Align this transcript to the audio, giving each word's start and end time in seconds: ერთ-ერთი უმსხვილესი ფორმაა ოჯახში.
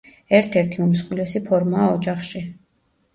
ერთ-ერთი 0.35 0.79
უმსხვილესი 0.85 1.41
ფორმაა 1.49 1.91
ოჯახში. 1.99 2.43